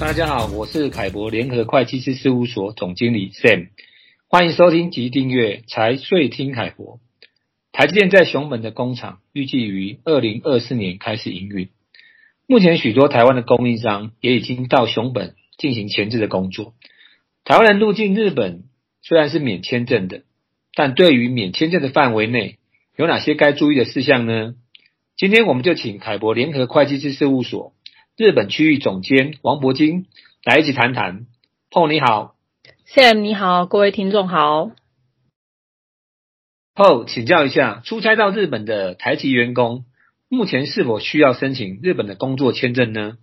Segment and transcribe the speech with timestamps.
[0.00, 3.70] 大家好，我是凯博联合会计师事务所总经理 Sam，
[4.28, 7.00] 欢迎收听及订阅财税听凯博。
[7.72, 11.70] 台积电在熊本的工厂预计于二零二四年开始营运。
[12.46, 16.74] 目前许多台湾的供应商也已经到熊本进行前置的工作。
[17.42, 18.66] 台湾人入境日本
[19.02, 20.22] 虽然是免签证的，
[20.74, 22.58] 但对于免签证的范围内
[22.94, 24.54] 有哪些该注意的事项呢？
[25.16, 27.74] 今天我们就请凯博联合会计师事务所
[28.18, 30.06] 日本区域总监王博金
[30.42, 31.26] 来一起谈谈。
[31.70, 32.34] Paul 你好
[32.84, 34.72] ，Sam 你好，各位听众好。
[36.74, 39.84] Paul 请教一下，出差到日本的台籍员工。
[40.28, 43.18] 目前是否需要申请日本的工作签证呢？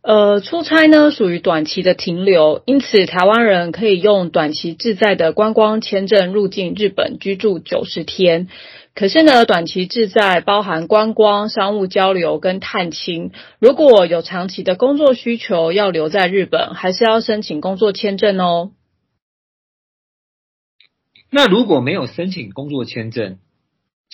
[0.00, 8.48] 呃，出差呢属于短期的停留，因此台湾人可以用短期滞在的观光签证入境日本居住九十天。
[8.94, 13.32] 可是呢，短期滞在包含观光、商务交流跟探亲。
[13.58, 18.72] 如果有长期的工作需求要留在日本，还是要申请工作签证哦。
[21.30, 23.38] 那如果没有申请工作签证？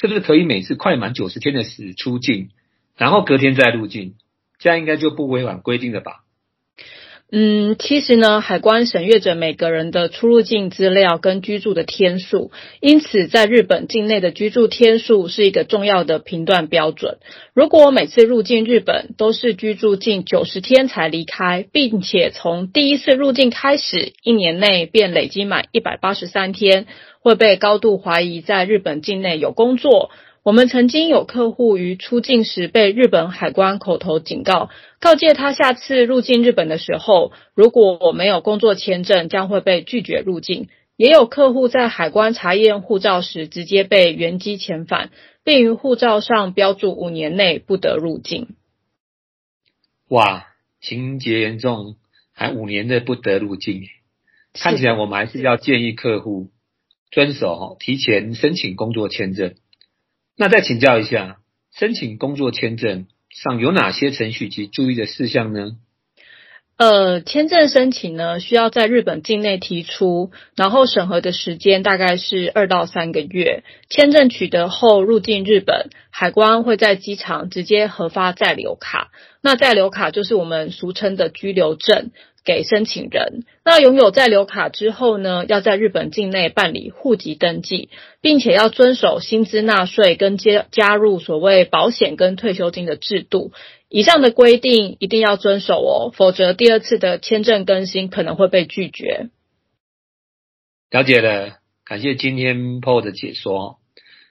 [0.01, 2.51] 是不是可以每次快满九十天的时出境，
[2.97, 4.15] 然后隔天再入境？
[4.61, 6.21] 这样应该就不违反规定了吧？
[7.31, 17.19] 嗯，其实呢，海关审阅着每个人的出入境资料跟居住的天数，因此在日本境内的居住天数是一个重要的评断标准。
[17.53, 26.87] 如果每次入境日本都是居住近九十天才离开，并且从第一次入境开始一年内便累积满一百八十三天。
[27.21, 30.11] 会被高度怀疑在日本境内有工作。
[30.43, 40.69] 我们曾经有客户于出境时被日本海关口头警告，告诫他下次入境日本的时候，如果我没有工作签证，将会被拒绝入境。
[40.97, 45.11] 也有客户在海关查验护照时，直接被原机遣返，
[45.45, 48.49] 并于护照上标注五年内不得入境。
[50.09, 50.47] 哇，
[50.81, 51.97] 情节严重，
[52.33, 53.83] 还五年内不得入境，
[54.55, 56.49] 看起来我们还是要建议客户。
[57.11, 59.55] 遵守提前申请工作签证。
[60.41, 61.39] 那再请教一下，
[61.75, 65.73] 申请工作签证上有哪些程序及注意的事项呢？
[66.79, 73.65] 呃，签证申请呢，需要在日本境内提出，然后审核的时间大概是二到三个月。
[73.91, 79.11] 签证取得后入境日本，海关会在机场直接核发在留卡。
[79.43, 82.13] 那在留卡就是我们俗称的居留证。
[82.45, 87.91] 给申请人，那拥有在留卡之后呢，要在日本境内办理户籍登记，
[88.23, 93.53] 并且要遵守薪资纳税跟加加入所谓保险跟退休金的制度。
[93.89, 99.31] 以上的规定一定要遵守哦，否则第二次的签证更新可能会被拒绝。
[100.91, 103.79] 了解了，感谢今天 Paul 的解说。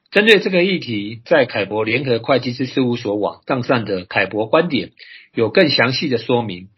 [0.09, 4.91] 针对这个议题，在凯博联合会计师事务所网站上的凯博观点
[5.33, 6.69] 有更详细的说明。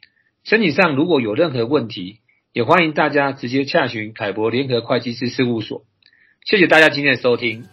[0.43, 2.21] 申请上如果有任何问题，
[2.53, 5.83] 也欢迎大家直接洽询凯博联合会计师事务所。
[6.45, 7.65] 谢谢大家今天的收听。